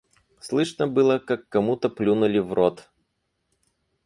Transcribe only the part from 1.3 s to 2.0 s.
кому-то